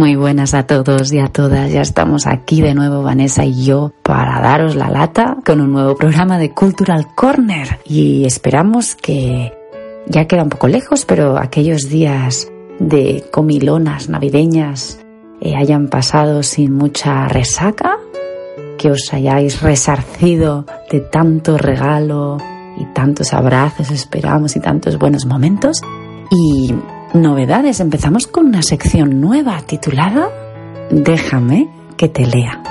Muy 0.00 0.16
buenas 0.16 0.54
a 0.54 0.62
todos 0.62 1.12
y 1.12 1.18
a 1.18 1.26
todas. 1.26 1.70
Ya 1.70 1.82
estamos 1.82 2.26
aquí 2.26 2.62
de 2.62 2.74
nuevo, 2.74 3.02
Vanessa 3.02 3.44
y 3.44 3.66
yo, 3.66 3.92
para 4.02 4.40
daros 4.40 4.74
la 4.74 4.88
lata 4.88 5.36
con 5.44 5.60
un 5.60 5.72
nuevo 5.72 5.94
programa 5.94 6.38
de 6.38 6.52
Cultural 6.52 7.08
Corner. 7.14 7.80
Y 7.84 8.24
esperamos 8.24 8.94
que 8.94 9.52
ya 10.06 10.26
queda 10.26 10.42
un 10.42 10.48
poco 10.48 10.68
lejos, 10.68 11.04
pero 11.04 11.36
aquellos 11.36 11.90
días 11.90 12.50
de 12.78 13.26
comilonas 13.30 14.08
navideñas 14.08 14.98
eh, 15.42 15.54
hayan 15.54 15.88
pasado 15.88 16.42
sin 16.44 16.72
mucha 16.72 17.28
resaca, 17.28 17.98
que 18.78 18.90
os 18.90 19.12
hayáis 19.12 19.60
resarcido 19.60 20.64
de 20.90 21.00
tanto 21.00 21.58
regalo 21.58 22.38
y 22.78 22.86
tantos 22.94 23.34
abrazos, 23.34 23.90
esperamos, 23.90 24.56
y 24.56 24.60
tantos 24.60 24.98
buenos 24.98 25.26
momentos. 25.26 25.82
Y 26.30 26.72
novedades. 27.14 27.80
Empezamos 27.80 28.26
con 28.26 28.46
una 28.46 28.62
sección 28.62 29.20
nueva 29.20 29.60
titulada 29.62 30.30
Déjame 30.90 31.68
que 31.96 32.08
te 32.08 32.26
lea. 32.26 32.62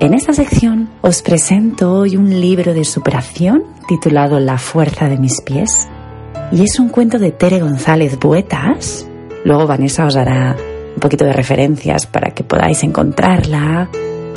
En 0.00 0.14
esta 0.14 0.32
sección 0.32 0.88
os 1.02 1.22
presento 1.22 1.92
hoy 1.92 2.16
un 2.16 2.40
libro 2.40 2.72
de 2.74 2.84
superación 2.84 3.64
titulado 3.86 4.40
La 4.40 4.58
fuerza 4.58 5.08
de 5.08 5.18
mis 5.18 5.40
pies. 5.40 5.88
Y 6.52 6.62
es 6.64 6.78
un 6.78 6.88
cuento 6.88 7.18
de 7.18 7.32
Tere 7.32 7.60
González 7.60 8.18
Buetas. 8.18 9.06
Luego 9.44 9.66
Vanessa 9.66 10.06
os 10.06 10.14
dará 10.14 10.56
un 10.94 11.00
poquito 11.00 11.24
de 11.24 11.32
referencias 11.32 12.06
para 12.06 12.30
que 12.30 12.44
podáis 12.44 12.82
encontrarla 12.82 13.88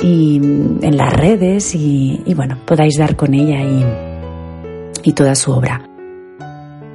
y 0.02 0.36
en 0.36 0.96
las 0.96 1.12
redes 1.12 1.74
y, 1.74 2.22
bueno, 2.34 2.58
podáis 2.64 2.98
dar 2.98 3.16
con 3.16 3.34
ella 3.34 3.62
y, 3.62 3.84
y 5.02 5.12
toda 5.12 5.34
su 5.34 5.52
obra. 5.52 5.93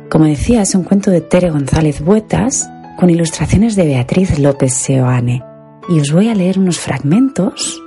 Como 0.09 0.25
decía, 0.25 0.63
es 0.63 0.73
un 0.73 0.83
cuento 0.83 1.11
de 1.11 1.21
Tere 1.21 1.51
González 1.51 2.01
Buetas 2.01 2.67
con 2.97 3.11
ilustraciones 3.11 3.75
de 3.75 3.85
Beatriz 3.85 4.39
López 4.39 4.73
Seoane. 4.73 5.43
Y 5.87 5.99
os 5.99 6.11
voy 6.11 6.29
a 6.29 6.35
leer 6.35 6.57
unos 6.57 6.79
fragmentos, 6.79 7.79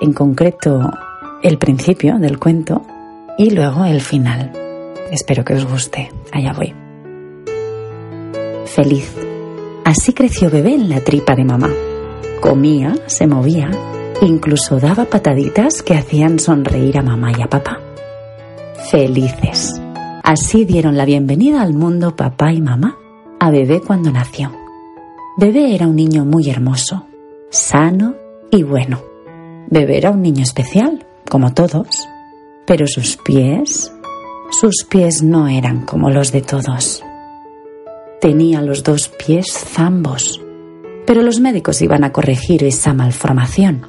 en 0.00 0.12
concreto 0.12 0.90
el 1.42 1.58
principio 1.58 2.18
del 2.18 2.38
cuento 2.38 2.82
y 3.38 3.50
luego 3.50 3.86
el 3.86 4.02
final. 4.02 4.52
Espero 5.10 5.44
que 5.44 5.54
os 5.54 5.64
guste. 5.64 6.10
Allá 6.30 6.52
voy. 6.52 6.74
Feliz. 8.66 9.10
Así 9.84 10.12
creció 10.12 10.50
bebé 10.50 10.74
en 10.74 10.90
la 10.90 11.00
tripa 11.00 11.34
de 11.34 11.44
mamá. 11.44 11.70
Comía, 12.40 12.94
se 13.06 13.26
movía, 13.26 13.70
incluso 14.20 14.78
daba 14.78 15.06
pataditas 15.06 15.82
que 15.82 15.94
hacían 15.94 16.38
sonreír 16.38 16.98
a 16.98 17.02
mamá 17.02 17.32
y 17.36 17.42
a 17.42 17.48
papá. 17.48 17.80
Felices. 18.90 19.81
Así 20.32 20.64
dieron 20.64 20.96
la 20.96 21.04
bienvenida 21.04 21.60
al 21.60 21.74
mundo 21.74 22.16
papá 22.16 22.54
y 22.54 22.62
mamá 22.62 22.96
a 23.38 23.50
bebé 23.50 23.82
cuando 23.82 24.10
nació. 24.10 24.50
Bebé 25.36 25.74
era 25.74 25.86
un 25.86 25.94
niño 25.94 26.24
muy 26.24 26.48
hermoso, 26.48 27.04
sano 27.50 28.14
y 28.50 28.62
bueno. 28.62 29.02
Bebé 29.68 29.98
era 29.98 30.10
un 30.10 30.22
niño 30.22 30.42
especial, 30.42 31.04
como 31.28 31.52
todos, 31.52 32.08
pero 32.66 32.86
sus 32.86 33.18
pies, 33.18 33.92
sus 34.50 34.86
pies 34.88 35.22
no 35.22 35.48
eran 35.48 35.84
como 35.84 36.08
los 36.08 36.32
de 36.32 36.40
todos. 36.40 37.04
Tenía 38.18 38.62
los 38.62 38.84
dos 38.84 39.10
pies 39.10 39.52
zambos, 39.52 40.40
pero 41.06 41.20
los 41.20 41.40
médicos 41.40 41.82
iban 41.82 42.04
a 42.04 42.12
corregir 42.12 42.64
esa 42.64 42.94
malformación. 42.94 43.86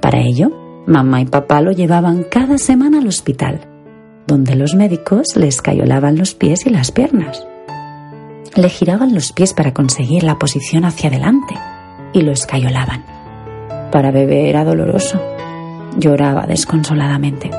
Para 0.00 0.22
ello, 0.22 0.84
mamá 0.86 1.20
y 1.20 1.26
papá 1.26 1.60
lo 1.60 1.72
llevaban 1.72 2.24
cada 2.30 2.56
semana 2.56 3.00
al 3.00 3.08
hospital 3.08 3.65
donde 4.26 4.56
los 4.56 4.74
médicos 4.74 5.36
le 5.36 5.48
escayolaban 5.48 6.16
los 6.16 6.34
pies 6.34 6.66
y 6.66 6.70
las 6.70 6.90
piernas. 6.90 7.46
Le 8.56 8.68
giraban 8.68 9.14
los 9.14 9.32
pies 9.32 9.54
para 9.54 9.72
conseguir 9.72 10.22
la 10.22 10.38
posición 10.38 10.84
hacia 10.84 11.08
adelante 11.08 11.54
y 12.12 12.22
lo 12.22 12.32
escayolaban. 12.32 13.04
Para 13.92 14.10
bebé 14.10 14.48
era 14.48 14.64
doloroso. 14.64 15.20
Lloraba 15.98 16.46
desconsoladamente. 16.46 17.50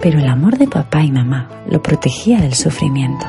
Pero 0.00 0.20
el 0.20 0.28
amor 0.28 0.58
de 0.58 0.68
papá 0.68 1.02
y 1.02 1.10
mamá 1.10 1.48
lo 1.68 1.82
protegía 1.82 2.40
del 2.40 2.54
sufrimiento. 2.54 3.26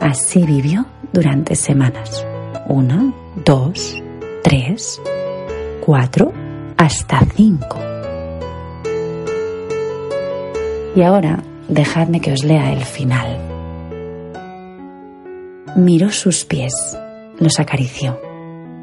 Así 0.00 0.44
vivió 0.44 0.86
durante 1.12 1.54
semanas. 1.54 2.26
Una, 2.68 3.12
dos, 3.44 4.02
tres, 4.42 5.00
cuatro, 5.84 6.32
hasta 6.76 7.20
cinco. 7.34 7.78
Y 10.94 11.02
ahora 11.02 11.42
Dejadme 11.68 12.20
que 12.20 12.32
os 12.32 12.44
lea 12.44 12.72
el 12.72 12.84
final. 12.84 13.38
Miró 15.74 16.10
sus 16.10 16.44
pies, 16.44 16.96
los 17.40 17.58
acarició, 17.58 18.20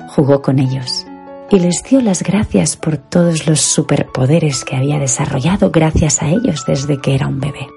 jugó 0.09 0.41
con 0.41 0.59
ellos 0.59 1.05
y 1.49 1.59
les 1.59 1.81
dio 1.89 2.01
las 2.01 2.23
gracias 2.23 2.75
por 2.75 2.97
todos 2.97 3.47
los 3.47 3.61
superpoderes 3.61 4.65
que 4.65 4.75
había 4.75 4.99
desarrollado 4.99 5.71
gracias 5.71 6.21
a 6.21 6.29
ellos 6.29 6.65
desde 6.67 6.99
que 6.99 7.15
era 7.15 7.27
un 7.27 7.39
bebé. 7.39 7.67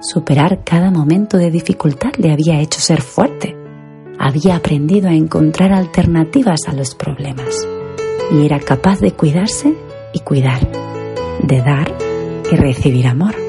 Superar 0.00 0.62
cada 0.64 0.90
momento 0.90 1.36
de 1.36 1.50
dificultad 1.50 2.12
le 2.18 2.32
había 2.32 2.60
hecho 2.60 2.80
ser 2.80 3.02
fuerte. 3.02 3.56
Había 4.18 4.56
aprendido 4.56 5.08
a 5.08 5.14
encontrar 5.14 5.72
alternativas 5.72 6.60
a 6.66 6.72
los 6.72 6.94
problemas 6.94 7.66
y 8.32 8.44
era 8.46 8.58
capaz 8.58 9.00
de 9.00 9.12
cuidarse 9.12 9.74
y 10.14 10.20
cuidar, 10.20 10.66
de 11.42 11.60
dar 11.60 11.92
y 12.50 12.56
recibir 12.56 13.06
amor. 13.06 13.47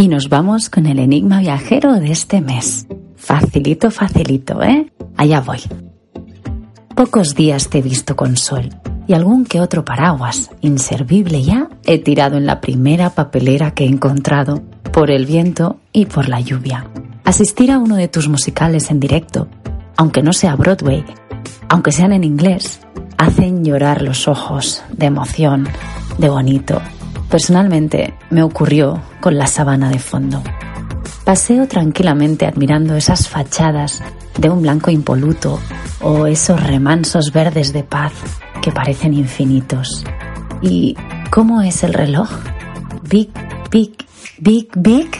Y 0.00 0.08
nos 0.08 0.30
vamos 0.30 0.70
con 0.70 0.86
el 0.86 0.98
enigma 0.98 1.40
viajero 1.40 2.00
de 2.00 2.10
este 2.10 2.40
mes. 2.40 2.86
Facilito, 3.16 3.90
facilito, 3.90 4.62
¿eh? 4.62 4.90
Allá 5.18 5.42
voy. 5.42 5.58
Pocos 6.96 7.34
días 7.34 7.68
te 7.68 7.80
he 7.80 7.82
visto 7.82 8.16
con 8.16 8.38
sol 8.38 8.70
y 9.06 9.12
algún 9.12 9.44
que 9.44 9.60
otro 9.60 9.84
paraguas, 9.84 10.52
inservible 10.62 11.42
ya, 11.42 11.68
he 11.84 11.98
tirado 11.98 12.38
en 12.38 12.46
la 12.46 12.62
primera 12.62 13.10
papelera 13.10 13.72
que 13.72 13.84
he 13.84 13.88
encontrado, 13.88 14.62
por 14.90 15.10
el 15.10 15.26
viento 15.26 15.80
y 15.92 16.06
por 16.06 16.30
la 16.30 16.40
lluvia. 16.40 16.86
Asistir 17.24 17.70
a 17.70 17.78
uno 17.78 17.96
de 17.96 18.08
tus 18.08 18.26
musicales 18.26 18.90
en 18.90 19.00
directo, 19.00 19.48
aunque 19.98 20.22
no 20.22 20.32
sea 20.32 20.56
Broadway, 20.56 21.04
aunque 21.68 21.92
sean 21.92 22.14
en 22.14 22.24
inglés, 22.24 22.80
hacen 23.18 23.66
llorar 23.66 24.00
los 24.00 24.28
ojos 24.28 24.82
de 24.96 25.04
emoción, 25.04 25.68
de 26.16 26.30
bonito, 26.30 26.80
Personalmente 27.30 28.14
me 28.30 28.42
ocurrió 28.42 29.00
con 29.20 29.38
la 29.38 29.46
sabana 29.46 29.88
de 29.88 30.00
fondo. 30.00 30.42
Paseo 31.24 31.68
tranquilamente 31.68 32.44
admirando 32.44 32.96
esas 32.96 33.28
fachadas 33.28 34.02
de 34.36 34.50
un 34.50 34.62
blanco 34.62 34.90
impoluto 34.90 35.60
o 36.00 36.26
esos 36.26 36.60
remansos 36.60 37.32
verdes 37.32 37.72
de 37.72 37.84
paz 37.84 38.12
que 38.60 38.72
parecen 38.72 39.14
infinitos. 39.14 40.04
¿Y 40.60 40.96
cómo 41.30 41.62
es 41.62 41.84
el 41.84 41.94
reloj? 41.94 42.28
Big, 43.08 43.30
big, 43.70 43.94
big, 44.38 44.68
big. 44.74 45.10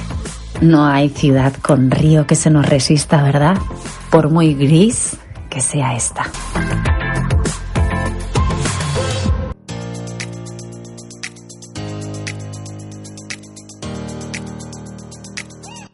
No 0.60 0.86
hay 0.86 1.10
ciudad 1.10 1.54
con 1.62 1.92
río 1.92 2.26
que 2.26 2.34
se 2.34 2.50
nos 2.50 2.68
resista, 2.68 3.22
¿verdad? 3.22 3.56
Por 4.10 4.30
muy 4.30 4.54
gris 4.54 5.16
que 5.48 5.60
sea 5.60 5.94
esta. 5.94 6.24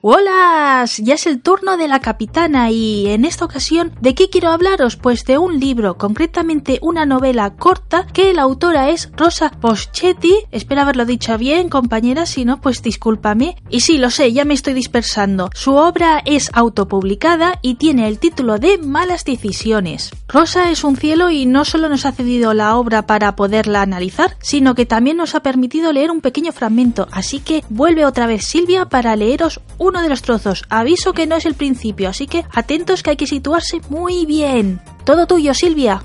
Hola, 0.09 0.85
ya 0.99 1.15
es 1.15 1.27
el 1.27 1.43
turno 1.43 1.77
de 1.77 1.89
la 1.89 1.99
capitana 1.99 2.71
y 2.71 3.09
en 3.09 3.25
esta 3.25 3.45
ocasión 3.45 3.93
¿de 4.01 4.15
qué 4.15 4.31
quiero 4.31 4.51
hablaros? 4.51 4.95
Pues 4.95 5.25
de 5.25 5.37
un 5.37 5.59
libro, 5.59 5.99
concretamente 5.99 6.79
una 6.81 7.05
novela 7.05 7.57
corta 7.57 8.07
que 8.13 8.33
la 8.33 8.43
autora 8.43 8.91
es 8.91 9.11
Rosa 9.17 9.51
Poschetti. 9.51 10.33
Espero 10.53 10.83
haberlo 10.83 11.07
dicho 11.07 11.37
bien, 11.39 11.69
compañera, 11.69 12.25
si 12.25 12.45
no, 12.45 12.61
pues 12.61 12.85
discúlpame. 12.85 13.57
Y 13.69 13.81
sí, 13.81 13.99
lo 13.99 14.11
sé, 14.11 14.33
ya 14.33 14.45
me 14.45 14.55
estoy 14.55 14.75
dispersando. 14.75 15.51
Su 15.55 15.75
obra 15.75 16.23
es 16.25 16.51
autopublicada 16.53 17.59
y 17.61 17.75
tiene 17.75 18.07
el 18.07 18.21
título 18.21 18.59
de 18.61 18.79
Malas 18.79 19.25
Decisiones. 19.25 20.13
Rosa 20.29 20.71
es 20.71 20.85
un 20.85 20.97
cielo 20.97 21.31
y 21.31 21.47
no 21.47 21.65
solo 21.65 21.89
nos 21.89 22.07
ha 22.07 22.13
cedido 22.13 22.55
la 22.55 22.77
obra 22.77 23.07
para 23.09 23.35
poderla 23.35 23.83
analizar, 23.83 24.37
sino 24.41 24.77
que 24.77 24.87
también 24.87 25.17
nos 25.17 25.35
ha 25.35 25.41
permitido 25.41 25.93
leer 25.93 26.13
un 26.13 26.21
pequeño 26.21 26.53
fragmento, 26.53 27.09
así 27.11 27.41
que 27.41 27.65
vuelve 27.71 28.05
otra 28.05 28.29
vez 28.29 28.45
Silvia 28.45 28.85
para 28.85 29.17
leeros 29.17 29.61
un 29.79 29.96
de 30.03 30.09
los 30.09 30.23
trozos. 30.23 30.65
Aviso 30.69 31.13
que 31.13 31.27
no 31.27 31.37
es 31.37 31.47
el 31.47 31.55
principio, 31.55 32.09
así 32.09 32.27
que 32.27 32.45
atentos 32.53 33.03
que 33.03 33.11
hay 33.11 33.17
que 33.17 33.27
situarse 33.27 33.81
muy 33.89 34.27
bien. 34.27 34.81
Todo 35.05 35.27
tuyo, 35.27 35.55
Silvia. 35.55 36.03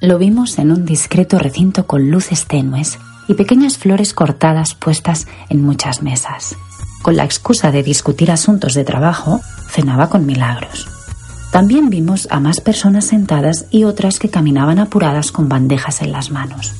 Lo 0.00 0.18
vimos 0.18 0.58
en 0.58 0.72
un 0.72 0.84
discreto 0.84 1.38
recinto 1.38 1.86
con 1.86 2.10
luces 2.10 2.46
tenues 2.46 2.98
y 3.28 3.34
pequeñas 3.34 3.78
flores 3.78 4.14
cortadas 4.14 4.74
puestas 4.74 5.28
en 5.48 5.62
muchas 5.62 6.02
mesas. 6.02 6.56
Con 7.02 7.16
la 7.16 7.24
excusa 7.24 7.70
de 7.70 7.84
discutir 7.84 8.32
asuntos 8.32 8.74
de 8.74 8.82
trabajo, 8.82 9.40
cenaba 9.68 10.08
con 10.08 10.26
milagros. 10.26 10.88
También 11.52 11.88
vimos 11.88 12.26
a 12.30 12.40
más 12.40 12.60
personas 12.60 13.04
sentadas 13.04 13.66
y 13.70 13.84
otras 13.84 14.18
que 14.18 14.28
caminaban 14.28 14.80
apuradas 14.80 15.30
con 15.30 15.48
bandejas 15.48 16.02
en 16.02 16.10
las 16.10 16.30
manos 16.30 16.72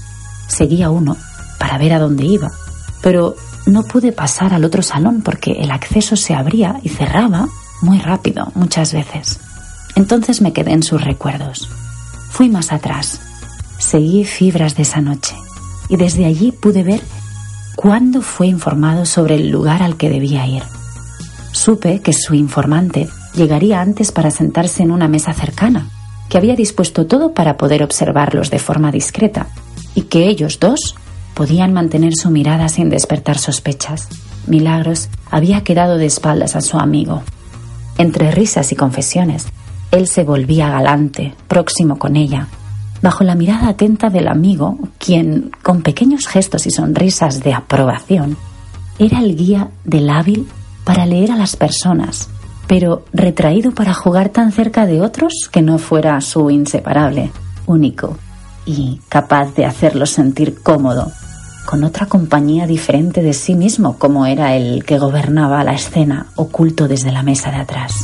seguía 0.52 0.90
uno 0.90 1.16
para 1.58 1.78
ver 1.78 1.92
a 1.94 1.98
dónde 1.98 2.24
iba, 2.24 2.50
pero 3.02 3.34
no 3.66 3.84
pude 3.84 4.12
pasar 4.12 4.52
al 4.54 4.64
otro 4.64 4.82
salón 4.82 5.22
porque 5.22 5.52
el 5.52 5.70
acceso 5.70 6.16
se 6.16 6.34
abría 6.34 6.80
y 6.82 6.88
cerraba 6.88 7.48
muy 7.80 7.98
rápido 7.98 8.50
muchas 8.54 8.92
veces. 8.92 9.38
Entonces 9.94 10.40
me 10.40 10.52
quedé 10.52 10.72
en 10.72 10.82
sus 10.82 11.02
recuerdos. 11.02 11.68
Fui 12.30 12.48
más 12.48 12.72
atrás, 12.72 13.20
seguí 13.78 14.24
fibras 14.24 14.76
de 14.76 14.82
esa 14.82 15.00
noche 15.00 15.36
y 15.88 15.96
desde 15.96 16.24
allí 16.24 16.52
pude 16.52 16.82
ver 16.82 17.00
cuándo 17.76 18.22
fue 18.22 18.46
informado 18.46 19.06
sobre 19.06 19.36
el 19.36 19.50
lugar 19.50 19.82
al 19.82 19.96
que 19.96 20.10
debía 20.10 20.46
ir. 20.46 20.62
Supe 21.52 22.00
que 22.00 22.12
su 22.12 22.34
informante 22.34 23.08
llegaría 23.34 23.80
antes 23.80 24.12
para 24.12 24.30
sentarse 24.30 24.82
en 24.82 24.90
una 24.90 25.08
mesa 25.08 25.32
cercana, 25.32 25.88
que 26.28 26.38
había 26.38 26.56
dispuesto 26.56 27.06
todo 27.06 27.34
para 27.34 27.56
poder 27.56 27.82
observarlos 27.82 28.50
de 28.50 28.58
forma 28.58 28.90
discreta 28.90 29.46
y 29.94 30.02
que 30.02 30.28
ellos 30.28 30.58
dos 30.60 30.94
podían 31.34 31.72
mantener 31.72 32.14
su 32.14 32.30
mirada 32.30 32.68
sin 32.68 32.90
despertar 32.90 33.38
sospechas. 33.38 34.08
Milagros 34.46 35.08
había 35.30 35.62
quedado 35.62 35.98
de 35.98 36.06
espaldas 36.06 36.56
a 36.56 36.60
su 36.60 36.78
amigo. 36.78 37.22
Entre 37.98 38.30
risas 38.30 38.72
y 38.72 38.76
confesiones, 38.76 39.46
él 39.90 40.08
se 40.08 40.24
volvía 40.24 40.68
galante, 40.68 41.34
próximo 41.48 41.98
con 41.98 42.16
ella, 42.16 42.48
bajo 43.02 43.24
la 43.24 43.34
mirada 43.34 43.68
atenta 43.68 44.08
del 44.08 44.28
amigo, 44.28 44.78
quien, 44.98 45.50
con 45.62 45.82
pequeños 45.82 46.26
gestos 46.26 46.66
y 46.66 46.70
sonrisas 46.70 47.42
de 47.42 47.52
aprobación, 47.52 48.36
era 48.98 49.20
el 49.20 49.36
guía 49.36 49.70
del 49.84 50.08
hábil 50.10 50.48
para 50.84 51.06
leer 51.06 51.30
a 51.32 51.36
las 51.36 51.56
personas, 51.56 52.28
pero 52.66 53.04
retraído 53.12 53.72
para 53.72 53.94
jugar 53.94 54.30
tan 54.30 54.52
cerca 54.52 54.86
de 54.86 55.00
otros 55.00 55.32
que 55.50 55.62
no 55.62 55.78
fuera 55.78 56.20
su 56.20 56.50
inseparable, 56.50 57.30
único 57.66 58.16
y 58.64 59.00
capaz 59.08 59.54
de 59.54 59.66
hacerlo 59.66 60.06
sentir 60.06 60.62
cómodo, 60.62 61.12
con 61.66 61.84
otra 61.84 62.06
compañía 62.06 62.66
diferente 62.66 63.22
de 63.22 63.32
sí 63.32 63.54
mismo 63.54 63.98
como 63.98 64.26
era 64.26 64.56
el 64.56 64.84
que 64.84 64.98
gobernaba 64.98 65.64
la 65.64 65.74
escena 65.74 66.26
oculto 66.36 66.88
desde 66.88 67.12
la 67.12 67.22
mesa 67.22 67.50
de 67.50 67.58
atrás. 67.58 67.94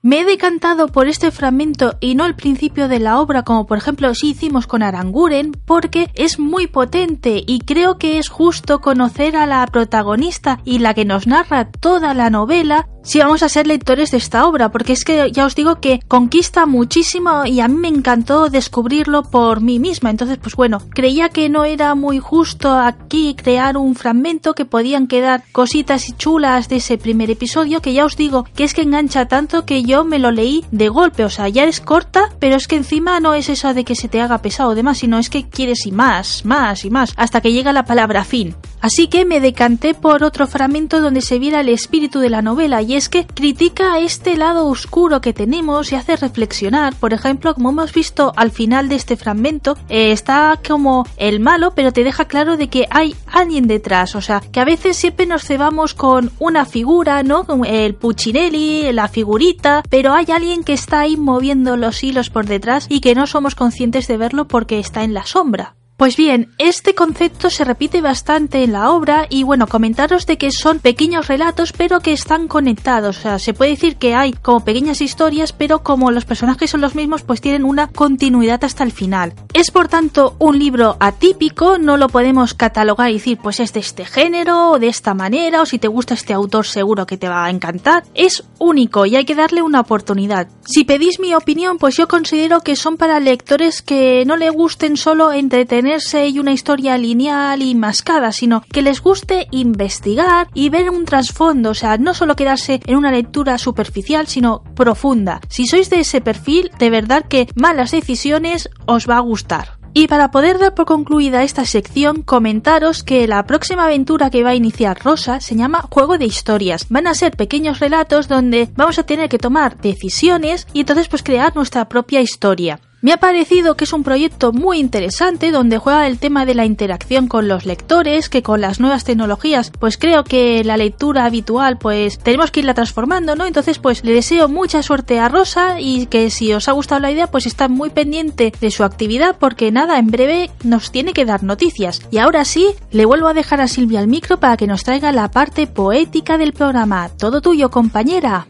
Me 0.00 0.20
he 0.20 0.24
decantado 0.24 0.86
por 0.88 1.08
este 1.08 1.32
fragmento 1.32 1.96
y 2.00 2.14
no 2.14 2.24
el 2.24 2.36
principio 2.36 2.86
de 2.86 3.00
la 3.00 3.20
obra, 3.20 3.42
como 3.42 3.66
por 3.66 3.78
ejemplo 3.78 4.14
si 4.14 4.30
hicimos 4.30 4.68
con 4.68 4.84
Aranguren, 4.84 5.52
porque 5.66 6.08
es 6.14 6.38
muy 6.38 6.68
potente 6.68 7.42
y 7.44 7.58
creo 7.60 7.98
que 7.98 8.18
es 8.18 8.28
justo 8.28 8.80
conocer 8.80 9.36
a 9.36 9.44
la 9.44 9.66
protagonista 9.66 10.60
y 10.64 10.78
la 10.78 10.94
que 10.94 11.04
nos 11.04 11.26
narra 11.26 11.70
toda 11.72 12.14
la 12.14 12.30
novela 12.30 12.88
si 13.08 13.20
vamos 13.20 13.42
a 13.42 13.48
ser 13.48 13.66
lectores 13.66 14.10
de 14.10 14.18
esta 14.18 14.46
obra, 14.46 14.68
porque 14.68 14.92
es 14.92 15.02
que 15.02 15.32
ya 15.32 15.46
os 15.46 15.54
digo 15.54 15.80
que 15.80 16.00
conquista 16.08 16.66
muchísimo 16.66 17.46
y 17.46 17.60
a 17.60 17.66
mí 17.66 17.74
me 17.74 17.88
encantó 17.88 18.50
descubrirlo 18.50 19.22
por 19.22 19.62
mí 19.62 19.78
misma. 19.78 20.10
Entonces, 20.10 20.36
pues 20.36 20.54
bueno, 20.56 20.82
creía 20.90 21.30
que 21.30 21.48
no 21.48 21.64
era 21.64 21.94
muy 21.94 22.18
justo 22.18 22.70
aquí 22.78 23.34
crear 23.34 23.78
un 23.78 23.94
fragmento 23.94 24.52
que 24.52 24.66
podían 24.66 25.06
quedar 25.06 25.42
cositas 25.52 26.10
y 26.10 26.12
chulas 26.12 26.68
de 26.68 26.76
ese 26.76 26.98
primer 26.98 27.30
episodio, 27.30 27.80
que 27.80 27.94
ya 27.94 28.04
os 28.04 28.14
digo 28.14 28.44
que 28.54 28.64
es 28.64 28.74
que 28.74 28.82
engancha 28.82 29.24
tanto 29.24 29.64
que 29.64 29.82
yo 29.84 30.04
me 30.04 30.18
lo 30.18 30.30
leí 30.30 30.66
de 30.70 30.90
golpe, 30.90 31.24
o 31.24 31.30
sea, 31.30 31.48
ya 31.48 31.64
es 31.64 31.80
corta, 31.80 32.28
pero 32.38 32.56
es 32.56 32.68
que 32.68 32.76
encima 32.76 33.20
no 33.20 33.32
es 33.32 33.48
eso 33.48 33.72
de 33.72 33.84
que 33.84 33.94
se 33.94 34.08
te 34.08 34.20
haga 34.20 34.42
pesado 34.42 34.68
o 34.68 34.74
demás, 34.74 34.98
sino 34.98 35.18
es 35.18 35.30
que 35.30 35.48
quieres 35.48 35.86
y 35.86 35.92
más, 35.92 36.44
más 36.44 36.84
y 36.84 36.90
más, 36.90 37.14
hasta 37.16 37.40
que 37.40 37.54
llega 37.54 37.72
la 37.72 37.86
palabra 37.86 38.24
fin. 38.24 38.54
Así 38.80 39.08
que 39.08 39.24
me 39.24 39.40
decanté 39.40 39.94
por 39.94 40.22
otro 40.22 40.46
fragmento 40.46 41.00
donde 41.00 41.22
se 41.22 41.38
viera 41.38 41.60
el 41.60 41.70
espíritu 41.70 42.20
de 42.20 42.30
la 42.30 42.42
novela 42.42 42.82
y 42.82 42.97
es 42.98 43.08
que 43.08 43.26
critica 43.26 44.00
este 44.00 44.36
lado 44.36 44.66
oscuro 44.66 45.20
que 45.20 45.32
tenemos 45.32 45.92
y 45.92 45.94
hace 45.94 46.16
reflexionar. 46.16 46.96
Por 46.96 47.14
ejemplo, 47.14 47.54
como 47.54 47.70
hemos 47.70 47.92
visto 47.92 48.32
al 48.34 48.50
final 48.50 48.88
de 48.88 48.96
este 48.96 49.16
fragmento, 49.16 49.78
eh, 49.88 50.10
está 50.10 50.58
como 50.66 51.06
el 51.16 51.38
malo, 51.38 51.74
pero 51.76 51.92
te 51.92 52.02
deja 52.02 52.24
claro 52.24 52.56
de 52.56 52.66
que 52.66 52.88
hay 52.90 53.14
alguien 53.28 53.68
detrás. 53.68 54.16
O 54.16 54.20
sea, 54.20 54.40
que 54.40 54.58
a 54.58 54.64
veces 54.64 54.96
siempre 54.96 55.26
nos 55.26 55.44
cebamos 55.44 55.94
con 55.94 56.32
una 56.40 56.64
figura, 56.64 57.22
¿no? 57.22 57.46
El 57.64 57.94
Puccinelli, 57.94 58.92
la 58.92 59.06
figurita, 59.06 59.84
pero 59.88 60.12
hay 60.12 60.26
alguien 60.32 60.64
que 60.64 60.72
está 60.72 60.98
ahí 60.98 61.16
moviendo 61.16 61.76
los 61.76 62.02
hilos 62.02 62.30
por 62.30 62.46
detrás 62.46 62.86
y 62.88 62.98
que 62.98 63.14
no 63.14 63.28
somos 63.28 63.54
conscientes 63.54 64.08
de 64.08 64.16
verlo 64.16 64.48
porque 64.48 64.80
está 64.80 65.04
en 65.04 65.14
la 65.14 65.24
sombra. 65.24 65.77
Pues 65.98 66.16
bien, 66.16 66.52
este 66.58 66.94
concepto 66.94 67.50
se 67.50 67.64
repite 67.64 68.00
bastante 68.00 68.62
en 68.62 68.70
la 68.70 68.92
obra 68.92 69.26
y 69.28 69.42
bueno, 69.42 69.66
comentaros 69.66 70.26
de 70.26 70.38
que 70.38 70.52
son 70.52 70.78
pequeños 70.78 71.26
relatos 71.26 71.72
pero 71.72 71.98
que 71.98 72.12
están 72.12 72.46
conectados, 72.46 73.18
o 73.18 73.20
sea, 73.20 73.38
se 73.40 73.52
puede 73.52 73.72
decir 73.72 73.96
que 73.96 74.14
hay 74.14 74.32
como 74.32 74.64
pequeñas 74.64 75.00
historias 75.00 75.52
pero 75.52 75.82
como 75.82 76.12
los 76.12 76.24
personajes 76.24 76.70
son 76.70 76.82
los 76.82 76.94
mismos 76.94 77.22
pues 77.22 77.40
tienen 77.40 77.64
una 77.64 77.88
continuidad 77.88 78.62
hasta 78.62 78.84
el 78.84 78.92
final. 78.92 79.34
Es 79.54 79.72
por 79.72 79.88
tanto 79.88 80.36
un 80.38 80.60
libro 80.60 80.96
atípico, 81.00 81.78
no 81.78 81.96
lo 81.96 82.08
podemos 82.08 82.54
catalogar 82.54 83.10
y 83.10 83.14
decir 83.14 83.38
pues 83.42 83.58
es 83.58 83.72
de 83.72 83.80
este 83.80 84.04
género 84.04 84.70
o 84.70 84.78
de 84.78 84.86
esta 84.86 85.14
manera 85.14 85.62
o 85.62 85.66
si 85.66 85.80
te 85.80 85.88
gusta 85.88 86.14
este 86.14 86.32
autor 86.32 86.64
seguro 86.64 87.06
que 87.06 87.16
te 87.16 87.28
va 87.28 87.44
a 87.44 87.50
encantar. 87.50 88.04
Es 88.14 88.44
único 88.60 89.04
y 89.04 89.16
hay 89.16 89.24
que 89.24 89.34
darle 89.34 89.62
una 89.62 89.80
oportunidad. 89.80 90.46
Si 90.64 90.84
pedís 90.84 91.18
mi 91.18 91.34
opinión 91.34 91.76
pues 91.76 91.96
yo 91.96 92.06
considero 92.06 92.60
que 92.60 92.76
son 92.76 92.98
para 92.98 93.18
lectores 93.18 93.82
que 93.82 94.22
no 94.28 94.36
le 94.36 94.50
gusten 94.50 94.96
solo 94.96 95.32
entretener 95.32 95.87
y 95.88 96.38
una 96.38 96.52
historia 96.52 96.98
lineal 96.98 97.62
y 97.62 97.74
mascada, 97.74 98.30
sino 98.32 98.62
que 98.70 98.82
les 98.82 99.00
guste 99.00 99.46
investigar 99.50 100.48
y 100.52 100.68
ver 100.68 100.90
un 100.90 101.04
trasfondo, 101.04 101.70
o 101.70 101.74
sea, 101.74 101.96
no 101.96 102.12
solo 102.12 102.36
quedarse 102.36 102.80
en 102.86 102.96
una 102.96 103.10
lectura 103.10 103.56
superficial, 103.56 104.26
sino 104.26 104.62
profunda. 104.74 105.40
Si 105.48 105.66
sois 105.66 105.88
de 105.88 106.00
ese 106.00 106.20
perfil, 106.20 106.70
de 106.78 106.90
verdad 106.90 107.24
que 107.26 107.48
malas 107.54 107.90
decisiones 107.90 108.68
os 108.86 109.08
va 109.08 109.16
a 109.16 109.20
gustar. 109.20 109.78
Y 109.94 110.06
para 110.08 110.30
poder 110.30 110.58
dar 110.58 110.74
por 110.74 110.84
concluida 110.84 111.42
esta 111.42 111.64
sección, 111.64 112.22
comentaros 112.22 113.02
que 113.02 113.26
la 113.26 113.44
próxima 113.46 113.86
aventura 113.86 114.30
que 114.30 114.44
va 114.44 114.50
a 114.50 114.54
iniciar 114.54 115.02
Rosa 115.02 115.40
se 115.40 115.56
llama 115.56 115.86
Juego 115.90 116.18
de 116.18 116.26
Historias. 116.26 116.86
Van 116.90 117.06
a 117.06 117.14
ser 117.14 117.32
pequeños 117.32 117.80
relatos 117.80 118.28
donde 118.28 118.68
vamos 118.76 118.98
a 118.98 119.04
tener 119.04 119.28
que 119.28 119.38
tomar 119.38 119.78
decisiones 119.80 120.66
y 120.72 120.80
entonces 120.80 121.08
pues 121.08 121.22
crear 121.22 121.56
nuestra 121.56 121.88
propia 121.88 122.20
historia. 122.20 122.78
Me 123.08 123.14
ha 123.14 123.16
parecido 123.16 123.74
que 123.74 123.84
es 123.84 123.94
un 123.94 124.02
proyecto 124.02 124.52
muy 124.52 124.78
interesante 124.78 125.50
donde 125.50 125.78
juega 125.78 126.06
el 126.06 126.18
tema 126.18 126.44
de 126.44 126.54
la 126.54 126.66
interacción 126.66 127.26
con 127.26 127.48
los 127.48 127.64
lectores, 127.64 128.28
que 128.28 128.42
con 128.42 128.60
las 128.60 128.80
nuevas 128.80 129.04
tecnologías, 129.04 129.72
pues 129.78 129.96
creo 129.96 130.24
que 130.24 130.62
la 130.62 130.76
lectura 130.76 131.24
habitual, 131.24 131.78
pues 131.78 132.18
tenemos 132.18 132.50
que 132.50 132.60
irla 132.60 132.74
transformando, 132.74 133.34
¿no? 133.34 133.46
Entonces, 133.46 133.78
pues 133.78 134.04
le 134.04 134.12
deseo 134.12 134.50
mucha 134.50 134.82
suerte 134.82 135.20
a 135.20 135.30
Rosa 135.30 135.80
y 135.80 136.04
que 136.04 136.28
si 136.28 136.52
os 136.52 136.68
ha 136.68 136.72
gustado 136.72 137.00
la 137.00 137.10
idea, 137.10 137.28
pues 137.28 137.46
está 137.46 137.66
muy 137.68 137.88
pendiente 137.88 138.52
de 138.60 138.70
su 138.70 138.84
actividad 138.84 139.36
porque 139.40 139.72
nada, 139.72 139.98
en 139.98 140.08
breve 140.08 140.50
nos 140.62 140.92
tiene 140.92 141.14
que 141.14 141.24
dar 141.24 141.42
noticias. 141.42 142.02
Y 142.10 142.18
ahora 142.18 142.44
sí, 142.44 142.74
le 142.90 143.06
vuelvo 143.06 143.28
a 143.28 143.32
dejar 143.32 143.62
a 143.62 143.68
Silvia 143.68 144.00
el 144.00 144.08
micro 144.08 144.38
para 144.38 144.58
que 144.58 144.66
nos 144.66 144.84
traiga 144.84 145.12
la 145.12 145.30
parte 145.30 145.66
poética 145.66 146.36
del 146.36 146.52
programa. 146.52 147.08
Todo 147.16 147.40
tuyo, 147.40 147.70
compañera. 147.70 148.48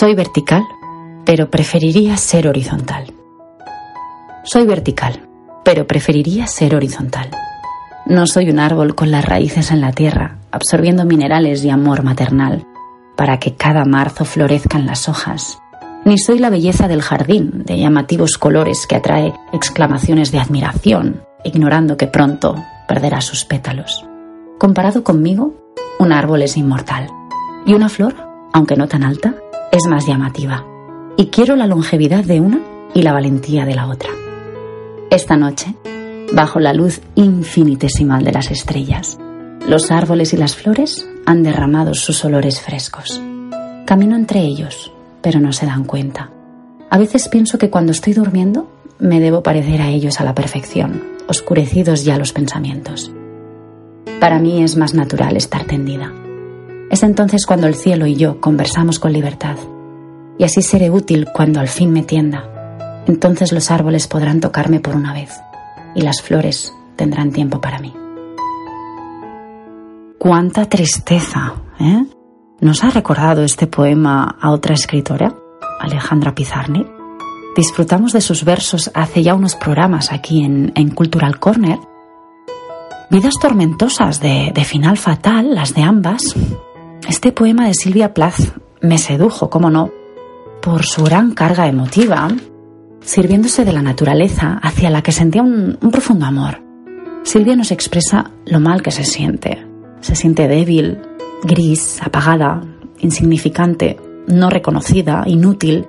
Soy 0.00 0.14
vertical, 0.14 0.66
pero 1.26 1.50
preferiría 1.50 2.16
ser 2.16 2.48
horizontal. 2.48 3.12
Soy 4.44 4.64
vertical, 4.64 5.28
pero 5.62 5.86
preferiría 5.86 6.46
ser 6.46 6.74
horizontal. 6.74 7.28
No 8.06 8.26
soy 8.26 8.48
un 8.48 8.60
árbol 8.60 8.94
con 8.94 9.10
las 9.10 9.26
raíces 9.26 9.70
en 9.70 9.82
la 9.82 9.92
tierra, 9.92 10.38
absorbiendo 10.52 11.04
minerales 11.04 11.62
y 11.64 11.68
amor 11.68 12.02
maternal, 12.02 12.64
para 13.14 13.38
que 13.38 13.56
cada 13.56 13.84
marzo 13.84 14.24
florezcan 14.24 14.86
las 14.86 15.06
hojas. 15.06 15.58
Ni 16.06 16.16
soy 16.16 16.38
la 16.38 16.48
belleza 16.48 16.88
del 16.88 17.02
jardín, 17.02 17.64
de 17.66 17.78
llamativos 17.78 18.38
colores 18.38 18.86
que 18.86 18.96
atrae 18.96 19.34
exclamaciones 19.52 20.32
de 20.32 20.38
admiración, 20.38 21.24
ignorando 21.44 21.98
que 21.98 22.06
pronto 22.06 22.54
perderá 22.88 23.20
sus 23.20 23.44
pétalos. 23.44 24.06
Comparado 24.58 25.04
conmigo, 25.04 25.52
un 25.98 26.10
árbol 26.14 26.40
es 26.40 26.56
inmortal. 26.56 27.06
Y 27.66 27.74
una 27.74 27.90
flor, 27.90 28.14
aunque 28.54 28.76
no 28.76 28.88
tan 28.88 29.02
alta, 29.02 29.34
es 29.72 29.86
más 29.88 30.06
llamativa. 30.06 30.64
Y 31.16 31.26
quiero 31.26 31.56
la 31.56 31.66
longevidad 31.66 32.24
de 32.24 32.40
una 32.40 32.60
y 32.94 33.02
la 33.02 33.12
valentía 33.12 33.64
de 33.64 33.74
la 33.74 33.86
otra. 33.88 34.10
Esta 35.10 35.36
noche, 35.36 35.74
bajo 36.32 36.60
la 36.60 36.72
luz 36.72 37.00
infinitesimal 37.14 38.24
de 38.24 38.32
las 38.32 38.50
estrellas, 38.50 39.18
los 39.66 39.90
árboles 39.90 40.32
y 40.32 40.36
las 40.36 40.56
flores 40.56 41.06
han 41.26 41.42
derramado 41.42 41.94
sus 41.94 42.24
olores 42.24 42.60
frescos. 42.60 43.20
Camino 43.86 44.16
entre 44.16 44.40
ellos, 44.40 44.92
pero 45.22 45.40
no 45.40 45.52
se 45.52 45.66
dan 45.66 45.84
cuenta. 45.84 46.30
A 46.90 46.98
veces 46.98 47.28
pienso 47.28 47.58
que 47.58 47.70
cuando 47.70 47.92
estoy 47.92 48.14
durmiendo 48.14 48.70
me 48.98 49.20
debo 49.20 49.42
parecer 49.42 49.80
a 49.80 49.90
ellos 49.90 50.20
a 50.20 50.24
la 50.24 50.34
perfección, 50.34 51.02
oscurecidos 51.28 52.04
ya 52.04 52.18
los 52.18 52.32
pensamientos. 52.32 53.12
Para 54.18 54.38
mí 54.38 54.62
es 54.62 54.76
más 54.76 54.94
natural 54.94 55.36
estar 55.36 55.64
tendida. 55.64 56.12
Es 56.90 57.04
entonces 57.04 57.46
cuando 57.46 57.68
el 57.68 57.76
cielo 57.76 58.06
y 58.06 58.16
yo 58.16 58.40
conversamos 58.40 58.98
con 58.98 59.12
libertad. 59.12 59.56
Y 60.38 60.44
así 60.44 60.60
seré 60.60 60.90
útil 60.90 61.28
cuando 61.32 61.60
al 61.60 61.68
fin 61.68 61.92
me 61.92 62.02
tienda. 62.02 63.02
Entonces 63.06 63.52
los 63.52 63.70
árboles 63.70 64.08
podrán 64.08 64.40
tocarme 64.40 64.80
por 64.80 64.96
una 64.96 65.14
vez 65.14 65.40
y 65.94 66.02
las 66.02 66.20
flores 66.20 66.74
tendrán 66.96 67.30
tiempo 67.30 67.60
para 67.60 67.78
mí. 67.78 67.94
Cuánta 70.18 70.64
tristeza, 70.66 71.54
¿eh? 71.78 72.04
¿Nos 72.60 72.82
ha 72.82 72.90
recordado 72.90 73.44
este 73.44 73.68
poema 73.68 74.36
a 74.40 74.50
otra 74.50 74.74
escritora, 74.74 75.34
Alejandra 75.78 76.34
Pizarnik? 76.34 76.88
Disfrutamos 77.56 78.12
de 78.12 78.20
sus 78.20 78.44
versos 78.44 78.90
hace 78.94 79.22
ya 79.22 79.34
unos 79.34 79.54
programas 79.54 80.12
aquí 80.12 80.44
en, 80.44 80.72
en 80.74 80.90
Cultural 80.90 81.38
Corner. 81.38 81.78
Vidas 83.10 83.34
tormentosas 83.40 84.20
de, 84.20 84.52
de 84.54 84.64
final 84.64 84.98
fatal, 84.98 85.54
las 85.54 85.74
de 85.74 85.82
ambas, 85.82 86.36
este 87.08 87.32
poema 87.32 87.66
de 87.66 87.74
Silvia 87.74 88.14
Plath 88.14 88.40
me 88.80 88.98
sedujo, 88.98 89.50
cómo 89.50 89.70
no, 89.70 89.90
por 90.62 90.84
su 90.84 91.04
gran 91.04 91.32
carga 91.32 91.66
emotiva, 91.66 92.28
sirviéndose 93.00 93.64
de 93.64 93.72
la 93.72 93.82
naturaleza 93.82 94.58
hacia 94.62 94.90
la 94.90 95.02
que 95.02 95.12
sentía 95.12 95.42
un, 95.42 95.78
un 95.80 95.90
profundo 95.90 96.26
amor. 96.26 96.62
Silvia 97.22 97.56
nos 97.56 97.70
expresa 97.70 98.30
lo 98.46 98.60
mal 98.60 98.82
que 98.82 98.90
se 98.90 99.04
siente. 99.04 99.66
Se 100.00 100.14
siente 100.14 100.48
débil, 100.48 100.98
gris, 101.42 102.00
apagada, 102.02 102.62
insignificante, 102.98 103.96
no 104.26 104.50
reconocida, 104.50 105.24
inútil 105.26 105.86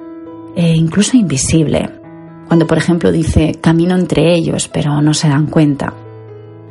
e 0.56 0.76
incluso 0.76 1.18
invisible. 1.18 1.90
Cuando, 2.48 2.68
por 2.68 2.78
ejemplo, 2.78 3.12
dice 3.12 3.56
camino 3.62 3.96
entre 3.96 4.34
ellos, 4.34 4.68
pero 4.68 5.02
no 5.02 5.14
se 5.14 5.30
dan 5.30 5.48
cuenta. 5.48 5.94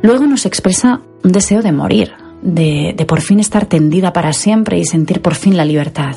Luego 0.03 0.27
nos 0.27 0.47
expresa 0.47 1.01
un 1.23 1.33
deseo 1.33 1.63
de 1.63 1.73
morir, 1.73 2.13
de, 2.43 3.05
por 3.07 3.21
fin 3.21 3.41
estar 3.41 3.67
tendida 3.67 4.13
para 4.13 4.33
siempre 4.33 4.79
y 4.79 4.85
sentir 4.85 5.21
por 5.21 5.35
fin 5.35 5.57
la 5.57 5.65
libertad. 5.65 6.17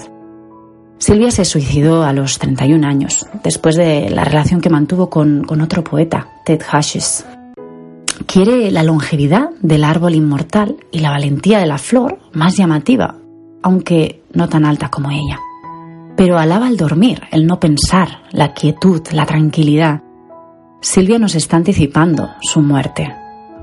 Silvia 0.98 1.32
se 1.32 1.44
suicidó 1.44 2.04
a 2.04 2.14
los 2.14 2.40
31 2.40 2.88
años, 2.88 3.28
después 3.44 3.76
de 3.76 4.10
la 4.10 4.24
relación 4.24 4.62
que 4.62 4.70
mantuvo 4.70 5.10
con, 5.10 5.44
con 5.44 5.60
otro 5.62 5.84
poeta, 5.84 6.30
Ted 6.46 6.62
Hughes. 6.62 7.26
Quiere 8.26 8.72
la 8.72 8.84
longevidad 8.84 9.50
del 9.62 9.84
árbol 9.84 10.16
inmortal 10.16 10.78
y 10.92 11.00
la 11.00 11.10
valentía 11.10 11.60
de 11.60 11.66
la 11.66 11.78
flor 11.78 12.20
más 12.32 12.56
llamativa, 12.56 13.18
aunque 13.62 14.22
no 14.34 14.48
tan 14.48 14.66
alta 14.66 14.90
como 14.90 15.12
ella. 15.12 15.40
Pero 16.16 16.38
alaba 16.38 16.70
el 16.70 16.78
dormir, 16.78 17.24
el 17.32 17.48
no 17.48 17.60
pensar, 17.60 18.22
la 18.32 18.54
quietud, 18.54 19.02
la 19.12 19.26
tranquilidad. 19.26 20.04
Silvia 20.80 21.18
nos 21.18 21.36
está 21.36 21.58
anticipando 21.58 22.30
su 22.42 22.62
muerte. 22.62 23.14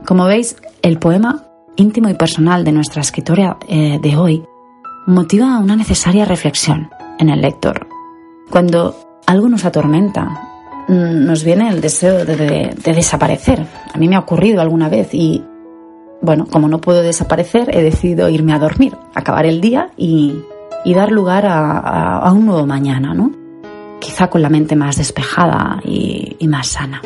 Como 0.04 0.26
veis, 0.26 0.56
el 0.82 0.98
poema 0.98 1.44
íntimo 1.80 2.08
y 2.08 2.14
personal 2.14 2.62
de 2.62 2.72
nuestra 2.72 3.00
escritora 3.00 3.56
eh, 3.66 3.98
de 4.00 4.16
hoy 4.16 4.44
motiva 5.06 5.58
una 5.58 5.76
necesaria 5.76 6.24
reflexión 6.24 6.90
en 7.18 7.30
el 7.30 7.40
lector. 7.40 7.88
Cuando 8.50 8.94
algo 9.26 9.48
nos 9.48 9.64
atormenta, 9.64 10.24
mm, 10.88 11.24
nos 11.24 11.42
viene 11.42 11.68
el 11.70 11.80
deseo 11.80 12.24
de, 12.24 12.74
desaparecer. 12.84 13.66
A 13.92 13.98
mí 13.98 14.08
me 14.08 14.16
ha 14.16 14.20
ocurrido 14.20 14.60
alguna 14.60 14.88
vez 14.88 15.08
y, 15.12 15.42
bueno, 16.20 16.46
como 16.46 16.68
no 16.68 16.80
puedo 16.80 17.02
desaparecer, 17.02 17.74
he 17.74 17.82
decidido 17.82 18.28
irme 18.28 18.52
a 18.52 18.58
dormir, 18.58 18.96
acabar 19.14 19.46
el 19.46 19.60
día 19.60 19.90
y, 19.96 20.42
dar 20.84 21.10
lugar 21.10 21.46
a, 21.46 22.30
un 22.32 22.46
nuevo 22.46 22.66
mañana, 22.66 23.14
¿no? 23.14 23.32
Quizá 24.00 24.28
con 24.28 24.42
la 24.42 24.48
mente 24.48 24.76
más 24.76 24.96
despejada 24.96 25.80
y 25.84 26.46
más 26.48 26.68
sana. 26.68 27.00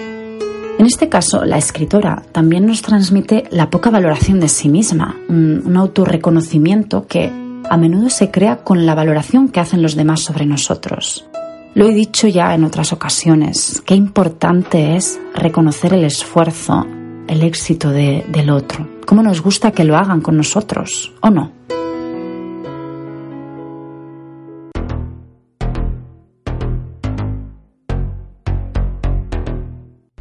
En 0.76 0.87
este 0.87 1.09
caso, 1.09 1.45
la 1.45 1.57
escritora 1.57 2.23
también 2.33 2.66
nos 2.66 2.83
transmite 2.83 3.45
la 3.50 3.71
poca 3.71 3.90
valoración 3.90 4.40
de 4.40 4.49
sí 4.49 4.69
misma, 4.69 5.16
un, 5.28 5.76
autorreconocimiento 5.76 7.07
que 7.07 7.31
a 7.71 7.76
menudo 7.76 8.11
se 8.11 8.31
crea 8.33 8.64
con 8.64 8.85
la 8.85 8.97
valoración 8.97 9.49
que 9.49 9.61
hacen 9.61 9.83
los 9.83 9.95
demás 9.95 10.21
sobre 10.21 10.47
nosotros. 10.47 11.26
Lo 11.75 11.88
he 11.88 11.95
dicho 11.95 12.26
ya 12.26 12.54
en 12.54 12.64
otras 12.64 12.93
ocasiones, 12.93 13.83
qué 13.87 13.95
importante 13.95 14.97
es 14.97 15.21
reconocer 15.35 15.95
el 15.95 16.04
esfuerzo, 16.04 16.85
el 17.28 17.43
éxito 17.43 17.90
del 17.90 18.50
otro, 18.50 18.88
cómo 19.07 19.23
nos 19.23 19.43
gusta 19.43 19.71
que 19.71 19.85
lo 19.85 19.97
hagan 19.97 20.21
con 20.21 20.37
nosotros, 20.37 21.12
¿o 21.21 21.31
no? 21.31 21.52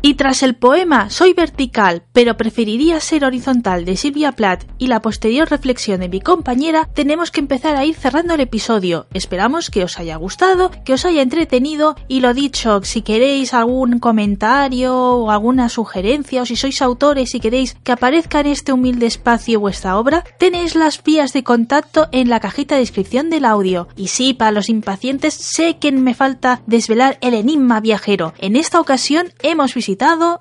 Y 0.06 0.16
tras 0.16 0.44
el 0.44 0.54
poema 0.54 1.10
Soy 1.10 1.32
vertical, 1.32 2.04
pero 2.12 2.36
preferiría 2.36 3.00
ser 3.00 3.24
horizontal 3.24 3.86
de 3.86 3.96
Silvia 3.96 4.34
Plath 4.34 4.66
y 4.78 4.88
la 4.88 5.02
posterior 5.02 5.50
reflexión 5.50 6.02
de 6.02 6.10
mi 6.10 6.20
compañera, 6.20 6.90
tenemos 6.94 7.32
que 7.32 7.40
empezar 7.40 7.78
a 7.78 7.86
ir 7.86 7.96
cerrando 7.96 8.34
el 8.34 8.42
episodio. 8.42 9.08
Esperamos 9.14 9.70
que 9.70 9.86
os 9.86 9.98
haya 10.00 10.18
gustado, 10.18 10.72
que 10.84 10.92
os 10.92 11.06
haya 11.06 11.22
entretenido 11.22 11.96
y 12.10 12.20
lo 12.20 12.34
dicho, 12.34 12.84
si 12.84 13.02
queréis 13.02 13.54
algún 13.54 14.00
comentario 14.00 14.94
o 14.94 15.32
alguna 15.32 15.70
sugerencia 15.70 16.42
o 16.42 16.46
si 16.46 16.58
sois 16.58 16.82
autores 16.82 17.34
y 17.34 17.40
queréis 17.40 17.78
que 17.86 17.94
aparezca 17.94 18.42
en 18.42 18.48
este 18.48 18.74
humilde 18.74 19.06
espacio 19.06 19.62
vuestra 19.62 19.98
obra, 19.98 20.26
tenéis 20.38 20.76
las 20.76 21.02
vías 21.02 21.32
de 21.32 21.46
contacto 21.46 22.10
en 22.12 22.28
la 22.28 22.42
cajita 22.42 22.76
de 22.76 22.82
descripción 22.82 23.30
del 23.30 23.46
audio. 23.46 23.88
Y 23.96 24.10
sí, 24.10 24.34
para 24.34 24.52
los 24.52 24.68
impacientes, 24.68 25.34
sé 25.34 25.78
que 25.78 25.94
me 25.94 26.14
falta 26.14 26.62
desvelar 26.68 27.18
el 27.22 27.36
enigma 27.36 27.80
viajero. 27.80 28.34
En 28.40 28.58
esta 28.58 28.82
ocasión 28.82 29.32
hemos 29.42 29.74
visitado 29.74 29.94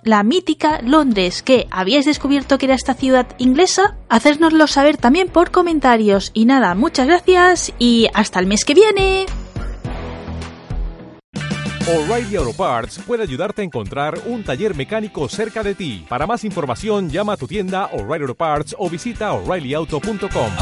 la 0.02 0.22
mítica 0.22 0.80
Londres, 0.82 1.42
que 1.42 1.66
habíais 1.70 2.04
descubierto 2.04 2.58
que 2.58 2.66
era 2.66 2.74
esta 2.74 2.94
ciudad 2.94 3.26
inglesa. 3.38 3.96
Hacérnoslo 4.08 4.66
saber 4.66 4.96
también 4.96 5.28
por 5.28 5.50
comentarios. 5.50 6.30
Y 6.34 6.46
nada, 6.46 6.74
muchas 6.74 7.06
gracias 7.06 7.72
y 7.78 8.08
hasta 8.14 8.40
el 8.40 8.46
mes 8.46 8.64
que 8.64 8.74
viene. 8.74 9.26
O'Reilly 11.88 12.36
Auto 12.36 12.52
Parts 12.52 13.00
puede 13.04 13.24
ayudarte 13.24 13.62
a 13.62 13.64
encontrar 13.64 14.18
un 14.26 14.44
taller 14.44 14.74
mecánico 14.76 15.28
cerca 15.28 15.62
de 15.62 15.74
ti. 15.74 16.06
Para 16.08 16.26
más 16.26 16.44
información, 16.44 17.10
llama 17.10 17.32
a 17.32 17.36
tu 17.36 17.46
tienda 17.46 17.86
O'Reilly 17.92 18.22
Auto 18.22 18.34
Parts 18.34 18.76
o 18.78 18.88
visita 18.88 19.32
oreillyauto.com. 19.32 20.52